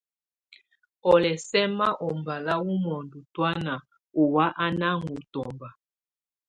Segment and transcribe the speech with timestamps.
[1.11, 3.73] Ɔ́ lɛ̀ sɛma ɔbala wɔ̀ mɔndɔ tɔ̀ána
[4.21, 5.69] ɔwa á nà ɔŋ tɔ̀mba.